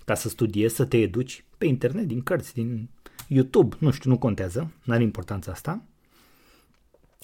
ca 0.05 0.15
să 0.15 0.29
studiezi, 0.29 0.75
să 0.75 0.85
te 0.85 0.97
educi 0.97 1.45
pe 1.59 1.67
internet, 1.67 2.07
din 2.07 2.23
cărți, 2.23 2.55
din 2.55 2.89
YouTube, 3.29 3.77
nu 3.79 3.91
știu, 3.91 4.11
nu 4.11 4.19
contează, 4.19 4.73
nu 4.85 4.93
are 4.93 5.03
importanța 5.03 5.53
asta 5.53 5.83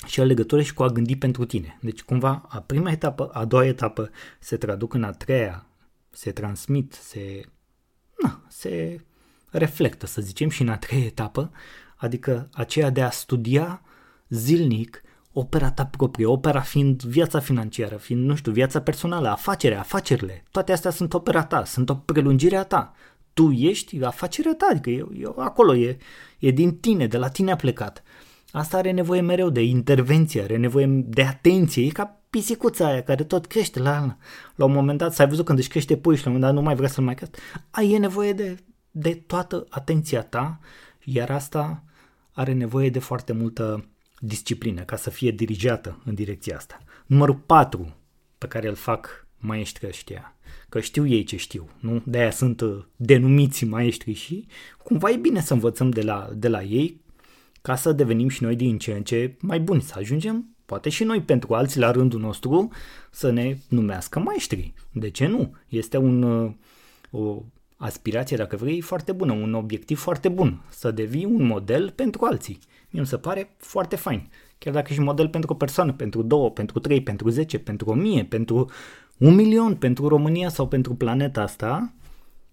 și 0.07 0.21
a 0.21 0.25
legătură 0.25 0.63
și 0.63 0.75
cu 0.75 0.83
a 0.83 0.89
gândi 0.89 1.17
pentru 1.17 1.45
tine. 1.45 1.79
Deci 1.81 2.03
cumva 2.03 2.47
a 2.49 2.61
prima 2.61 2.91
etapă, 2.91 3.29
a 3.33 3.45
doua 3.45 3.67
etapă 3.67 4.11
se 4.39 4.57
traduc 4.57 4.95
în 4.95 5.05
a 5.05 5.11
treia, 5.11 5.67
se 6.11 6.33
transmit, 6.33 6.93
se, 6.93 7.41
na, 8.23 8.43
se 8.49 9.01
reflectă, 9.51 10.07
să 10.07 10.21
zicem, 10.21 10.49
și 10.49 10.63
în 10.63 10.69
a 10.69 10.77
treia 10.77 11.05
etapă, 11.05 11.51
adică 11.97 12.49
aceea 12.53 12.91
de 12.91 13.03
a 13.03 13.11
studia 13.11 13.83
zilnic 14.29 15.03
opera 15.33 15.71
ta 15.71 15.87
proprie, 15.87 16.27
opera 16.27 16.61
fiind 16.61 17.03
viața 17.03 17.41
financiară, 17.41 17.97
fiind, 17.97 18.25
nu 18.25 18.35
știu, 18.35 18.53
viața 18.53 18.81
personală, 18.81 19.29
afacerea, 19.29 19.81
afacerile, 19.81 20.45
toate 20.51 20.73
astea 20.73 20.91
sunt 20.91 21.15
opera 21.15 21.45
ta, 21.45 21.65
sunt 21.65 21.89
o 21.89 21.95
prelungire 21.95 22.57
a 22.57 22.65
ta. 22.65 22.95
Tu 23.33 23.51
ești 23.51 24.05
afacerea 24.05 24.55
ta, 24.55 24.69
adică 24.71 24.91
eu, 24.91 25.11
eu 25.17 25.35
acolo 25.39 25.75
e, 25.75 25.97
e 26.39 26.51
din 26.51 26.77
tine, 26.77 27.07
de 27.07 27.17
la 27.17 27.29
tine 27.29 27.51
a 27.51 27.57
plecat. 27.57 28.03
Asta 28.53 28.77
are 28.77 28.91
nevoie 28.91 29.21
mereu 29.21 29.51
de 29.51 29.63
intervenție, 29.63 30.43
are 30.43 30.57
nevoie 30.57 30.87
de 31.07 31.23
atenție, 31.23 31.85
e 31.85 31.89
ca 31.89 32.21
pisicuța 32.31 32.87
aia 32.87 33.03
care 33.03 33.25
tot 33.25 33.47
crește 33.47 33.81
la, 33.81 34.17
la 34.55 34.65
un 34.65 34.73
moment 34.73 34.99
dat, 34.99 35.15
s-ai 35.15 35.29
văzut 35.29 35.45
când 35.45 35.59
își 35.59 35.69
crește 35.69 35.97
pui 35.97 36.17
și 36.17 36.25
la 36.25 36.31
un 36.31 36.37
moment 36.37 36.53
dat 36.53 36.63
nu 36.63 36.67
mai 36.69 36.77
vrea 36.77 36.89
să-l 36.89 37.05
mai 37.05 37.15
crească, 37.15 37.39
ai 37.71 37.93
e 37.93 37.99
nevoie 37.99 38.33
de, 38.33 38.59
de 38.91 39.15
toată 39.15 39.67
atenția 39.69 40.23
ta, 40.23 40.61
iar 41.05 41.31
asta 41.31 41.85
are 42.33 42.53
nevoie 42.53 42.91
de 42.91 42.99
foarte 42.99 43.33
multă 43.33 43.89
disciplină 44.19 44.83
ca 44.83 44.97
să 44.97 45.11
fie 45.11 45.31
dirijată 45.31 46.01
în 46.05 46.15
direcția 46.15 46.57
asta. 46.57 46.83
Numărul 47.07 47.35
4 47.35 47.95
pe 48.39 48.47
care 48.47 48.69
îl 48.69 48.75
fac 48.75 49.27
maestri 49.37 49.87
ăștia, 49.87 50.37
că 50.69 50.81
știu 50.81 51.07
ei 51.07 51.25
ce 51.25 51.37
știu, 51.37 51.69
nu? 51.81 52.03
De-aia 52.05 52.31
sunt 52.31 52.61
uh, 52.61 52.85
denumiți 52.97 53.65
maestri 53.65 54.13
și 54.13 54.47
cumva 54.83 55.11
e 55.11 55.17
bine 55.17 55.41
să 55.41 55.53
învățăm 55.53 55.91
de 55.91 56.03
la, 56.03 56.31
de 56.35 56.49
la 56.49 56.63
ei 56.63 57.01
ca 57.63 57.75
să 57.75 57.93
devenim 57.93 58.29
și 58.29 58.43
noi 58.43 58.57
din 58.57 58.79
ce 58.79 58.93
în 58.93 59.03
ce 59.03 59.37
mai 59.41 59.61
buni, 59.61 59.83
să 59.83 59.95
ajungem 59.97 60.55
poate 60.71 60.89
și 60.89 61.05
noi 61.05 61.23
pentru 61.23 61.55
alții 61.55 61.81
la 61.81 61.91
rândul 61.91 62.21
nostru 62.21 62.69
să 63.11 63.31
ne 63.31 63.57
numească 63.69 64.19
maestri. 64.19 64.73
De 64.93 65.11
ce 65.11 65.27
nu? 65.27 65.55
Este 65.69 65.97
un, 65.97 66.23
uh, 66.23 66.53
o 67.11 67.43
aspirație, 67.77 68.37
dacă 68.37 68.57
vrei, 68.57 68.81
foarte 68.81 69.13
bună, 69.13 69.33
un 69.33 69.55
obiectiv 69.55 69.99
foarte 69.99 70.29
bun, 70.29 70.63
să 70.69 70.91
devii 70.91 71.25
un 71.25 71.47
model 71.47 71.91
pentru 71.91 72.25
alții. 72.25 72.59
Mie 72.91 73.01
mi 73.01 73.07
se 73.07 73.17
pare 73.17 73.55
foarte 73.57 73.97
fain. 73.97 74.29
Chiar 74.59 74.75
dacă 74.75 74.87
ești 74.91 75.03
model 75.03 75.29
pentru 75.29 75.53
o 75.53 75.57
persoană, 75.57 75.93
pentru 75.93 76.23
două, 76.23 76.51
pentru 76.51 76.79
trei, 76.79 77.03
pentru 77.03 77.29
zece, 77.29 77.59
pentru 77.59 77.91
o 77.91 77.95
mie, 77.95 78.25
pentru 78.25 78.71
un 79.21 79.35
milion, 79.35 79.75
pentru 79.75 80.09
România 80.09 80.49
sau 80.49 80.69
pentru 80.69 80.95
planeta 80.95 81.43
asta, 81.43 81.93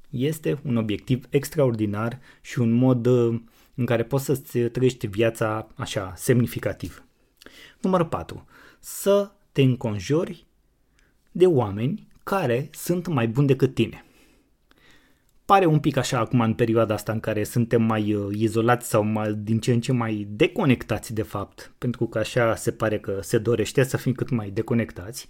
este 0.10 0.60
un 0.64 0.78
obiectiv 0.78 1.26
extraordinar 1.30 2.20
și 2.42 2.60
un 2.60 2.72
mod 2.72 3.06
uh, 3.06 3.40
în 3.76 3.86
care 3.86 4.04
poți 4.04 4.26
să-ți 4.26 4.60
trăiești 4.60 5.08
viața 5.08 5.68
așa, 5.76 6.14
semnificativ. 6.16 7.04
Numărul 7.82 8.06
4. 8.06 8.46
Să 8.80 9.32
te 9.52 9.62
înconjori 9.62 10.46
de 11.32 11.46
oameni 11.46 12.08
care 12.24 12.70
sunt 12.72 13.08
mai 13.08 13.28
buni 13.28 13.48
decât 13.48 13.74
tine. 13.74 14.06
Pare 15.46 15.66
un 15.66 15.80
pic 15.80 15.98
așa 15.98 16.20
acum 16.20 16.40
în 16.40 16.54
perioada 16.54 16.94
asta 16.94 17.12
în 17.12 17.20
care 17.20 17.44
suntem 17.44 17.82
mai 17.82 18.14
uh, 18.14 18.36
izolați 18.38 18.88
sau 18.88 19.04
mai, 19.04 19.34
din 19.34 19.60
ce 19.60 19.72
în 19.74 19.82
ce 19.82 19.92
mai 19.92 20.28
deconectați 20.30 21.14
de 21.14 21.22
fapt, 21.22 21.74
pentru 21.78 22.08
că 22.08 22.18
așa 22.18 22.56
se 22.56 22.72
pare 22.72 23.00
că 23.00 23.20
se 23.22 23.38
dorește 23.38 23.84
să 23.84 23.98
fim 23.98 24.14
cât 24.14 24.30
mai 24.30 24.50
deconectați 24.50 25.28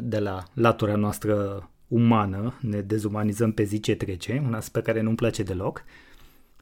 de 0.00 0.18
la 0.18 0.42
latura 0.52 0.96
noastră 0.96 1.68
umană, 1.88 2.58
ne 2.60 2.80
dezumanizăm 2.80 3.52
pe 3.52 3.62
zi 3.62 3.80
ce 3.80 3.94
trece, 3.94 4.42
un 4.46 4.54
aspect 4.54 4.86
care 4.86 5.00
nu-mi 5.00 5.16
place 5.16 5.42
deloc, 5.42 5.84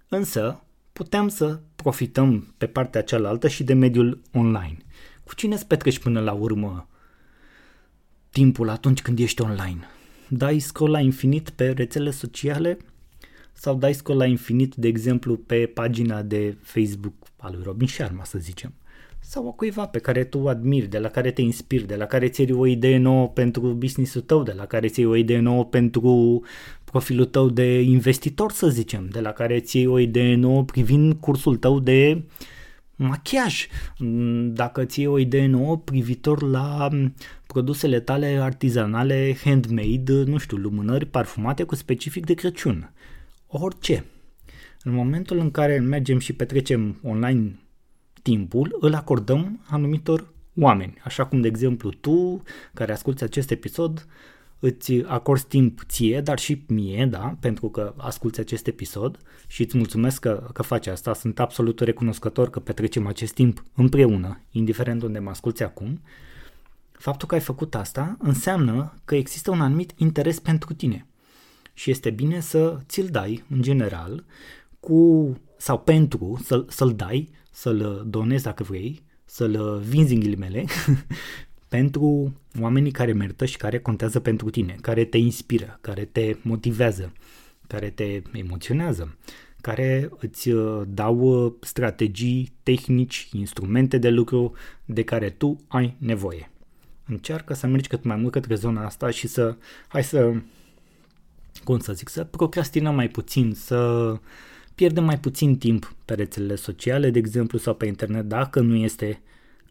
însă 0.08 0.62
putem 0.92 1.28
să 1.28 1.60
profităm 1.76 2.54
pe 2.58 2.66
partea 2.66 3.02
cealaltă 3.02 3.48
și 3.48 3.64
de 3.64 3.74
mediul 3.74 4.22
online. 4.32 4.76
Cu 5.24 5.34
cine 5.34 5.54
îți 5.54 5.66
petreci 5.66 5.98
până 5.98 6.20
la 6.20 6.32
urmă 6.32 6.88
timpul 8.30 8.68
atunci 8.68 9.02
când 9.02 9.18
ești 9.18 9.42
online? 9.42 9.80
Dai 10.28 10.58
scroll 10.58 10.90
la 10.90 11.00
infinit 11.00 11.50
pe 11.50 11.70
rețele 11.70 12.10
sociale 12.10 12.78
sau 13.52 13.74
dai 13.74 13.94
scroll 13.94 14.18
la 14.18 14.26
infinit, 14.26 14.74
de 14.74 14.88
exemplu, 14.88 15.36
pe 15.36 15.66
pagina 15.66 16.22
de 16.22 16.56
Facebook 16.62 17.14
a 17.36 17.50
lui 17.50 17.62
Robin 17.62 17.88
Sharma, 17.88 18.24
să 18.24 18.38
zicem? 18.38 18.72
Sau 19.26 19.48
a 19.48 19.50
cuiva 19.50 19.86
pe 19.86 19.98
care 19.98 20.24
tu 20.24 20.48
admiri, 20.48 20.86
de 20.86 20.98
la 20.98 21.08
care 21.08 21.30
te 21.30 21.42
inspiri, 21.42 21.86
de 21.86 21.96
la 21.96 22.06
care 22.06 22.28
ți 22.28 22.52
o 22.52 22.66
idee 22.66 22.98
nouă 22.98 23.28
pentru 23.28 23.60
business-ul 23.60 24.20
tău, 24.20 24.42
de 24.42 24.52
la 24.52 24.66
care 24.66 24.88
ți 24.88 25.04
o 25.04 25.16
idee 25.16 25.38
nouă 25.38 25.64
pentru 25.64 26.42
profilul 26.84 27.24
tău 27.24 27.48
de 27.48 27.80
investitor, 27.80 28.52
să 28.52 28.68
zicem, 28.68 29.08
de 29.08 29.20
la 29.20 29.32
care 29.32 29.60
ți 29.60 29.76
iei 29.76 29.86
o 29.86 29.98
idee 29.98 30.34
nouă 30.34 30.64
privind 30.64 31.12
cursul 31.12 31.56
tău 31.56 31.80
de 31.80 32.22
machiaj, 32.96 33.66
dacă 34.46 34.84
ți 34.84 34.98
iei 34.98 35.08
o 35.08 35.18
idee 35.18 35.46
nouă 35.46 35.78
privitor 35.78 36.42
la 36.42 36.88
produsele 37.46 38.00
tale 38.00 38.26
artizanale 38.26 39.36
handmade, 39.44 40.22
nu 40.26 40.38
știu, 40.38 40.56
lumânări 40.56 41.06
parfumate 41.06 41.62
cu 41.62 41.74
specific 41.74 42.26
de 42.26 42.34
Crăciun. 42.34 42.92
Orice. 43.46 44.04
În 44.82 44.92
momentul 44.92 45.38
în 45.38 45.50
care 45.50 45.78
mergem 45.78 46.18
și 46.18 46.32
petrecem 46.32 47.00
online 47.02 47.58
timpul, 48.24 48.76
îl 48.80 48.94
acordăm 48.94 49.60
anumitor 49.68 50.32
oameni. 50.60 50.94
Așa 51.04 51.26
cum, 51.26 51.40
de 51.40 51.48
exemplu, 51.48 51.90
tu, 51.90 52.42
care 52.74 52.92
asculti 52.92 53.22
acest 53.22 53.50
episod, 53.50 54.06
îți 54.58 54.92
acorzi 55.06 55.46
timp 55.46 55.80
ție, 55.86 56.20
dar 56.20 56.38
și 56.38 56.64
mie, 56.68 57.06
da, 57.06 57.36
pentru 57.40 57.68
că 57.68 57.94
asculti 57.96 58.40
acest 58.40 58.66
episod 58.66 59.18
și 59.46 59.62
îți 59.62 59.76
mulțumesc 59.76 60.20
că, 60.20 60.48
că 60.52 60.62
faci 60.62 60.86
asta. 60.86 61.14
Sunt 61.14 61.40
absolut 61.40 61.80
recunoscător 61.80 62.50
că 62.50 62.60
petrecem 62.60 63.06
acest 63.06 63.34
timp 63.34 63.64
împreună, 63.74 64.40
indiferent 64.50 65.02
unde 65.02 65.18
mă 65.18 65.30
asculti 65.30 65.62
acum. 65.62 66.00
Faptul 66.92 67.28
că 67.28 67.34
ai 67.34 67.40
făcut 67.40 67.74
asta 67.74 68.16
înseamnă 68.18 68.94
că 69.04 69.14
există 69.14 69.50
un 69.50 69.60
anumit 69.60 69.92
interes 69.96 70.38
pentru 70.38 70.74
tine 70.74 71.06
și 71.74 71.90
este 71.90 72.10
bine 72.10 72.40
să 72.40 72.78
ți-l 72.86 73.08
dai, 73.10 73.44
în 73.50 73.62
general, 73.62 74.24
cu 74.80 75.32
sau 75.56 75.78
pentru 75.78 76.40
să, 76.44 76.64
să-l 76.68 76.94
dai, 76.94 77.30
să-l 77.54 78.04
donezi 78.06 78.44
dacă 78.44 78.62
vrei, 78.62 79.02
să-l 79.24 79.80
vinzi 79.86 80.14
în 80.14 80.20
ghilimele 80.20 80.64
pentru 81.76 82.32
oamenii 82.60 82.90
care 82.90 83.12
merită 83.12 83.44
și 83.44 83.56
care 83.56 83.78
contează 83.78 84.20
pentru 84.20 84.50
tine, 84.50 84.76
care 84.80 85.04
te 85.04 85.18
inspiră, 85.18 85.78
care 85.80 86.04
te 86.04 86.36
motivează, 86.42 87.12
care 87.66 87.90
te 87.90 88.22
emoționează, 88.32 89.16
care 89.60 90.10
îți 90.18 90.50
uh, 90.50 90.82
dau 90.88 91.18
uh, 91.18 91.52
strategii, 91.60 92.52
tehnici, 92.62 93.28
instrumente 93.32 93.98
de 93.98 94.08
lucru 94.08 94.52
de 94.84 95.02
care 95.02 95.30
tu 95.30 95.60
ai 95.68 95.96
nevoie. 95.98 96.50
Încearcă 97.06 97.54
să 97.54 97.66
mergi 97.66 97.88
cât 97.88 98.04
mai 98.04 98.16
mult 98.16 98.32
către 98.32 98.54
zona 98.54 98.84
asta 98.84 99.10
și 99.10 99.26
să, 99.26 99.56
hai 99.88 100.04
să, 100.04 100.32
cum 101.64 101.78
să 101.78 101.92
zic, 101.92 102.08
să 102.08 102.24
procrastinăm 102.24 102.94
mai 102.94 103.08
puțin, 103.08 103.52
să 103.54 104.12
pierdem 104.74 105.04
mai 105.04 105.18
puțin 105.18 105.58
timp 105.58 105.94
pe 106.04 106.14
rețelele 106.14 106.54
sociale, 106.54 107.10
de 107.10 107.18
exemplu, 107.18 107.58
sau 107.58 107.74
pe 107.74 107.86
internet, 107.86 108.24
dacă 108.24 108.60
nu 108.60 108.74
este 108.74 109.22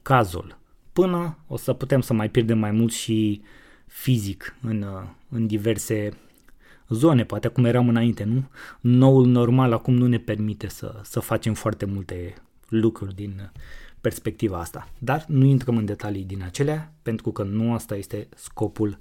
cazul 0.02 0.62
până 0.94 1.38
o 1.48 1.58
să 1.58 1.74
putem 1.74 2.02
să 2.02 2.14
mai 2.14 2.30
pierdem 2.30 2.58
mai 2.58 2.72
mult 2.72 2.92
și 2.92 3.42
fizic 3.88 4.56
în, 4.62 4.86
în 5.30 5.48
diverse 5.48 6.10
zone, 6.90 7.24
poate 7.24 7.48
acum 7.48 7.66
eram 7.66 7.90
înainte, 7.90 8.24
nu? 8.24 8.50
Noul 8.80 9.26
normal 9.26 9.74
acum 9.74 9.94
nu 9.94 10.08
ne 10.08 10.18
permite 10.18 10.68
să, 10.68 11.00
să 11.04 11.20
facem 11.20 11.54
foarte 11.54 11.86
multe 11.86 12.34
lucruri 12.68 13.16
din 13.16 13.52
perspectiva 14.02 14.60
asta. 14.60 14.90
Dar 15.00 15.26
nu 15.28 15.46
intrăm 15.46 15.78
în 15.78 15.86
detalii 15.86 16.24
din 16.24 16.44
acelea, 16.44 16.94
pentru 17.02 17.32
că 17.32 17.44
nu 17.44 17.74
asta 17.74 17.96
este 17.96 18.28
scopul 18.36 18.98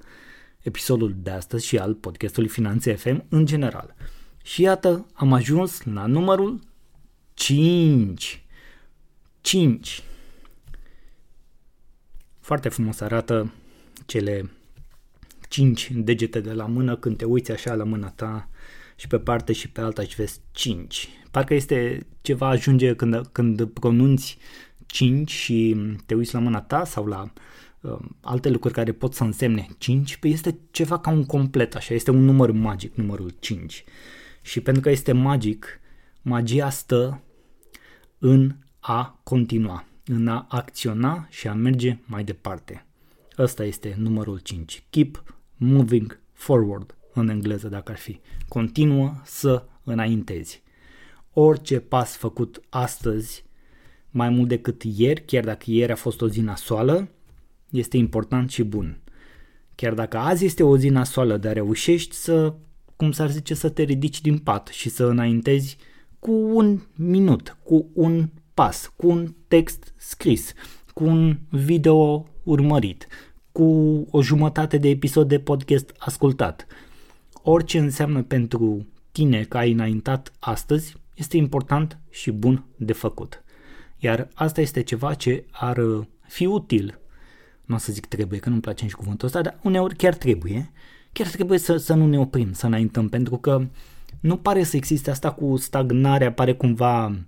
episodului 0.60 1.16
de 1.22 1.30
astăzi 1.30 1.66
și 1.66 1.78
al 1.78 1.94
podcastului 1.94 2.48
Finanțe 2.48 2.94
FM 2.94 3.24
în 3.28 3.46
general. 3.46 3.94
Și 4.42 4.62
iată, 4.62 5.06
am 5.12 5.32
ajuns 5.32 5.82
la 5.82 6.06
numărul 6.06 6.60
5. 7.34 8.44
5. 9.40 10.02
Foarte 12.40 12.68
frumos 12.68 13.00
arată 13.00 13.52
cele 14.06 14.50
5 15.48 15.90
degete 15.94 16.40
de 16.40 16.52
la 16.52 16.66
mână 16.66 16.96
când 16.96 17.16
te 17.16 17.24
uiți 17.24 17.52
așa 17.52 17.74
la 17.74 17.84
mâna 17.84 18.10
ta 18.10 18.48
și 18.96 19.06
pe 19.06 19.18
parte 19.18 19.52
și 19.52 19.68
pe 19.68 19.80
alta 19.80 20.02
și 20.02 20.14
vezi 20.14 20.40
5. 20.52 21.08
Parcă 21.30 21.54
este 21.54 22.06
ceva 22.20 22.48
ajunge 22.48 22.94
când, 22.94 23.26
când 23.32 23.64
pronunți 23.64 24.38
5 24.86 25.30
și 25.30 25.76
te 26.06 26.14
uiți 26.14 26.34
la 26.34 26.40
mâna 26.40 26.60
ta 26.60 26.84
sau 26.84 27.06
la 27.06 27.32
uh, 27.80 27.98
alte 28.20 28.48
lucruri 28.48 28.74
care 28.74 28.92
pot 28.92 29.14
să 29.14 29.24
însemne 29.24 29.68
5, 29.78 30.16
păi 30.16 30.30
este 30.30 30.58
ceva 30.70 30.98
ca 30.98 31.10
un 31.10 31.24
complet, 31.24 31.74
așa, 31.74 31.94
este 31.94 32.10
un 32.10 32.24
număr 32.24 32.50
magic, 32.50 32.94
numărul 32.94 33.34
5. 33.38 33.84
Și 34.42 34.60
pentru 34.60 34.82
că 34.82 34.90
este 34.90 35.12
magic, 35.12 35.80
magia 36.22 36.70
stă 36.70 37.22
în 38.18 38.54
a 38.80 39.20
continua, 39.22 39.84
în 40.06 40.28
a 40.28 40.46
acționa 40.48 41.26
și 41.30 41.48
a 41.48 41.54
merge 41.54 41.98
mai 42.04 42.24
departe. 42.24 42.86
Ăsta 43.38 43.64
este 43.64 43.94
numărul 43.98 44.38
5. 44.38 44.84
Keep 44.90 45.24
moving 45.56 46.20
forward 46.32 46.96
în 47.12 47.28
engleză 47.28 47.68
dacă 47.68 47.92
ar 47.92 47.98
fi. 47.98 48.20
Continuă 48.48 49.12
să 49.24 49.64
înaintezi. 49.84 50.62
Orice 51.32 51.80
pas 51.80 52.16
făcut 52.16 52.62
astăzi, 52.68 53.44
mai 54.10 54.28
mult 54.28 54.48
decât 54.48 54.82
ieri, 54.82 55.24
chiar 55.24 55.44
dacă 55.44 55.64
ieri 55.66 55.92
a 55.92 55.96
fost 55.96 56.20
o 56.20 56.28
zi 56.28 56.40
nasoală, 56.40 57.08
este 57.70 57.96
important 57.96 58.50
și 58.50 58.62
bun. 58.62 59.00
Chiar 59.74 59.94
dacă 59.94 60.16
azi 60.16 60.44
este 60.44 60.62
o 60.62 60.76
zi 60.76 60.88
nasoală, 60.88 61.36
dar 61.36 61.52
reușești 61.52 62.14
să, 62.14 62.54
cum 62.96 63.12
s-ar 63.12 63.30
zice, 63.30 63.54
să 63.54 63.68
te 63.68 63.82
ridici 63.82 64.20
din 64.20 64.38
pat 64.38 64.66
și 64.66 64.88
să 64.88 65.04
înaintezi 65.04 65.76
cu 66.18 66.32
un 66.32 66.80
minut, 66.96 67.56
cu 67.62 67.90
un 67.92 68.28
pas, 68.54 68.92
cu 68.96 69.08
un 69.08 69.34
text 69.48 69.94
scris, 69.96 70.52
cu 70.94 71.04
un 71.04 71.38
video 71.48 72.26
urmărit, 72.42 73.06
cu 73.52 73.64
o 74.10 74.22
jumătate 74.22 74.76
de 74.76 74.88
episod 74.88 75.28
de 75.28 75.38
podcast 75.38 75.94
ascultat. 75.98 76.66
Orice 77.42 77.78
înseamnă 77.78 78.22
pentru 78.22 78.86
tine 79.12 79.42
că 79.42 79.56
ai 79.56 79.72
înaintat 79.72 80.32
astăzi 80.38 80.96
este 81.14 81.36
important 81.36 81.98
și 82.10 82.30
bun 82.30 82.64
de 82.76 82.92
făcut. 82.92 83.44
Iar 83.98 84.28
asta 84.34 84.60
este 84.60 84.82
ceva 84.82 85.14
ce 85.14 85.44
ar 85.50 86.06
fi 86.28 86.46
util. 86.46 87.00
Nu 87.64 87.74
o 87.74 87.78
să 87.78 87.92
zic 87.92 88.06
trebuie, 88.06 88.38
că 88.38 88.48
nu-mi 88.48 88.60
place 88.60 88.84
nici 88.84 88.92
cuvântul 88.92 89.26
ăsta, 89.26 89.40
dar 89.40 89.58
uneori 89.62 89.96
chiar 89.96 90.14
trebuie. 90.14 90.72
Chiar 91.12 91.26
trebuie 91.26 91.58
să, 91.58 91.76
să 91.76 91.94
nu 91.94 92.06
ne 92.06 92.18
oprim, 92.18 92.52
să 92.52 92.66
înaintăm, 92.66 93.08
pentru 93.08 93.36
că 93.36 93.66
nu 94.20 94.36
pare 94.36 94.62
să 94.62 94.76
existe 94.76 95.10
asta 95.10 95.32
cu 95.32 95.56
stagnarea, 95.56 96.32
pare 96.32 96.54
cumva 96.54 97.18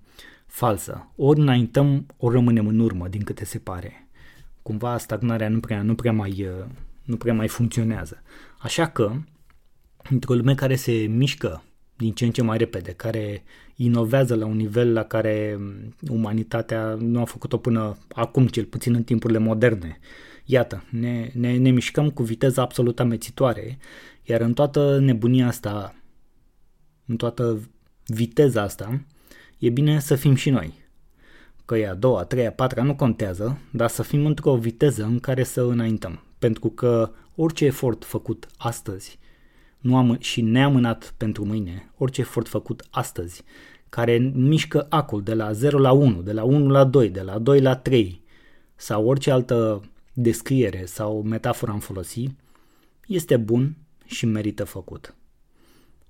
falsă. 0.46 1.08
Ori 1.16 1.40
înaintăm, 1.40 2.06
ori 2.16 2.34
rămânem 2.34 2.66
în 2.66 2.78
urmă, 2.78 3.08
din 3.08 3.22
câte 3.22 3.44
se 3.44 3.58
pare. 3.58 4.08
Cumva 4.62 4.98
stagnarea 4.98 5.48
nu 5.48 5.60
prea, 5.60 5.82
nu 5.82 5.94
prea, 5.94 6.12
mai, 6.12 6.48
nu 7.02 7.16
prea 7.16 7.34
mai 7.34 7.48
funcționează. 7.48 8.22
Așa 8.58 8.86
că, 8.88 9.12
într-o 10.10 10.34
lume 10.34 10.54
care 10.54 10.74
se 10.74 10.92
mișcă 10.92 11.62
din 11.96 12.12
ce 12.12 12.24
în 12.24 12.30
ce 12.30 12.42
mai 12.42 12.58
repede, 12.58 12.92
care 12.92 13.42
inovează 13.76 14.34
la 14.34 14.46
un 14.46 14.56
nivel 14.56 14.92
la 14.92 15.02
care 15.02 15.58
umanitatea 16.08 16.96
nu 17.00 17.20
a 17.20 17.24
făcut-o 17.24 17.56
până 17.56 17.96
acum, 18.12 18.46
cel 18.46 18.64
puțin 18.64 18.94
în 18.94 19.02
timpurile 19.02 19.38
moderne. 19.38 19.98
Iată, 20.44 20.84
ne, 20.90 21.30
ne, 21.34 21.56
ne 21.56 21.70
mișcăm 21.70 22.10
cu 22.10 22.22
viteză 22.22 22.60
absolut 22.60 23.00
amețitoare, 23.00 23.78
iar 24.22 24.40
în 24.40 24.52
toată 24.52 24.98
nebunia 24.98 25.46
asta, 25.46 25.94
în 27.06 27.16
toată 27.16 27.60
viteza 28.06 28.62
asta, 28.62 29.04
e 29.58 29.70
bine 29.70 30.00
să 30.00 30.14
fim 30.14 30.34
și 30.34 30.50
noi. 30.50 30.74
Că 31.64 31.76
e 31.76 31.88
a 31.88 31.94
doua, 31.94 32.20
a 32.20 32.24
treia, 32.24 32.48
a 32.48 32.52
patra, 32.52 32.82
nu 32.82 32.94
contează, 32.94 33.58
dar 33.70 33.88
să 33.88 34.02
fim 34.02 34.26
într-o 34.26 34.56
viteză 34.56 35.04
în 35.04 35.20
care 35.20 35.42
să 35.42 35.62
înaintăm. 35.62 36.22
Pentru 36.38 36.68
că 36.68 37.10
orice 37.34 37.64
efort 37.64 38.04
făcut 38.04 38.46
astăzi 38.56 39.18
nu 39.84 39.96
am, 39.96 40.16
și 40.20 40.40
neamânat 40.40 41.14
pentru 41.16 41.44
mâine, 41.44 41.90
orice 41.98 42.20
efort 42.20 42.48
făcut 42.48 42.86
astăzi, 42.90 43.42
care 43.88 44.32
mișcă 44.34 44.86
acul 44.88 45.22
de 45.22 45.34
la 45.34 45.52
0 45.52 45.78
la 45.78 45.92
1, 45.92 46.22
de 46.22 46.32
la 46.32 46.42
1 46.42 46.70
la 46.70 46.84
2, 46.84 47.08
de 47.08 47.20
la 47.20 47.38
2 47.38 47.60
la 47.60 47.76
3, 47.76 48.22
sau 48.74 49.06
orice 49.06 49.30
altă 49.30 49.82
descriere 50.14 50.84
sau 50.84 51.22
metaforă 51.22 51.70
am 51.70 51.78
folosi, 51.78 52.26
este 53.06 53.36
bun 53.36 53.76
și 54.04 54.26
merită 54.26 54.64
făcut. 54.64 55.14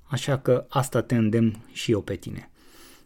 Așa 0.03 0.38
că 0.38 0.67
asta 0.69 1.03
te 1.03 1.14
îndemn 1.17 1.64
și 1.73 1.90
eu 1.90 2.01
pe 2.01 2.14
tine. 2.14 2.51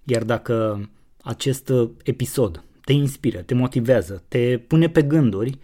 Iar 0.04 0.24
dacă 0.24 0.88
acest 1.22 1.72
episod 2.02 2.64
te 2.84 2.92
inspiră, 2.92 3.42
te 3.42 3.54
motivează, 3.54 4.24
te 4.28 4.58
pune 4.58 4.88
pe 4.88 5.02
gânduri, 5.02 5.58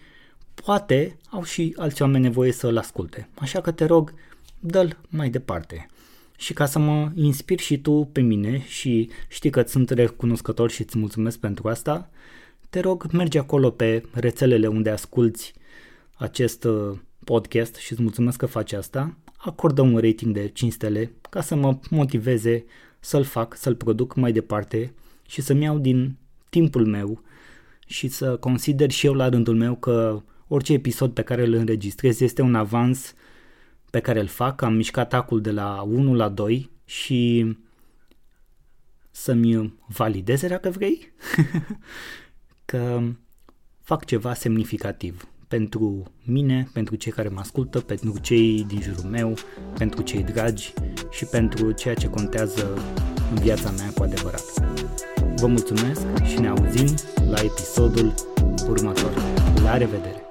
poate 0.55 1.16
au 1.31 1.42
și 1.44 1.75
alți 1.77 2.03
oameni 2.03 2.23
nevoie 2.23 2.53
să-l 2.53 2.77
asculte. 2.77 3.29
Așa 3.35 3.61
că 3.61 3.70
te 3.70 3.85
rog, 3.85 4.14
dă-l 4.61 4.99
mai 5.09 5.31
departe. 5.31 5.87
Și 6.37 6.53
ca 6.53 6.66
să 6.66 6.79
mă 6.79 7.11
inspir 7.14 7.59
și 7.59 7.79
tu 7.79 8.09
pe 8.12 8.20
mine 8.20 8.64
și 8.66 9.11
știi 9.29 9.51
că 9.51 9.62
sunt 9.62 9.90
recunoscător 9.90 10.70
și 10.70 10.83
îți 10.83 10.99
mulțumesc 10.99 11.38
pentru 11.38 11.68
asta, 11.68 12.11
te 12.74 12.80
rog, 12.80 13.12
mergi 13.12 13.38
acolo 13.38 13.70
pe 13.70 14.02
rețelele 14.12 14.66
unde 14.66 14.90
asculti 14.90 15.52
acest 16.14 16.64
uh, 16.64 16.98
podcast 17.24 17.74
și 17.74 17.92
îți 17.92 18.02
mulțumesc 18.02 18.38
că 18.38 18.46
faci 18.46 18.72
asta, 18.72 19.16
acordă 19.37 19.82
un 19.82 19.98
rating 19.98 20.34
de 20.34 20.48
5 20.48 20.72
stele 20.72 21.12
ca 21.30 21.40
să 21.40 21.54
mă 21.54 21.78
motiveze 21.90 22.64
să-l 23.00 23.24
fac, 23.24 23.56
să-l 23.56 23.74
produc 23.74 24.14
mai 24.14 24.32
departe 24.32 24.94
și 25.26 25.40
să-mi 25.40 25.62
iau 25.62 25.78
din 25.78 26.16
timpul 26.50 26.87
meu 26.87 27.22
și 27.87 28.08
să 28.08 28.37
consider 28.37 28.90
și 28.90 29.06
eu 29.06 29.14
la 29.14 29.28
rândul 29.28 29.56
meu 29.56 29.74
că 29.74 30.22
orice 30.48 30.72
episod 30.72 31.12
pe 31.12 31.22
care 31.22 31.44
îl 31.44 31.52
înregistrez 31.52 32.20
este 32.20 32.42
un 32.42 32.54
avans 32.54 33.14
pe 33.90 34.00
care 34.00 34.20
îl 34.20 34.26
fac, 34.26 34.62
am 34.62 34.74
mișcat 34.74 35.12
acul 35.12 35.40
de 35.40 35.50
la 35.50 35.82
1 35.82 36.14
la 36.14 36.28
2 36.28 36.70
și 36.84 37.46
să-mi 39.10 39.74
valideze, 39.87 40.48
dacă 40.48 40.70
vrei, 40.70 41.12
că 42.74 43.00
fac 43.82 44.04
ceva 44.04 44.34
semnificativ 44.34 45.28
pentru 45.48 46.02
mine, 46.24 46.68
pentru 46.72 46.94
cei 46.94 47.12
care 47.12 47.28
mă 47.28 47.40
ascultă, 47.40 47.80
pentru 47.80 48.18
cei 48.20 48.64
din 48.68 48.80
jurul 48.80 49.10
meu, 49.10 49.34
pentru 49.78 50.02
cei 50.02 50.22
dragi 50.22 50.72
și 51.10 51.24
pentru 51.24 51.72
ceea 51.72 51.94
ce 51.94 52.08
contează 52.08 52.78
în 53.30 53.37
viața 53.37 53.70
mea 53.70 53.90
cu 53.94 54.02
adevărat. 54.02 54.44
Vă 55.37 55.46
mulțumesc 55.46 56.00
și 56.24 56.40
ne 56.40 56.48
auzim 56.48 56.94
la 57.28 57.40
episodul 57.42 58.14
următor. 58.68 59.12
La 59.62 59.76
revedere! 59.76 60.23